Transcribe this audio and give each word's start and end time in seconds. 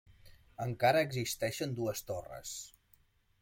Encara 0.65 1.03
existeixen 1.09 1.77
dues 1.81 2.03
torres. 2.11 2.59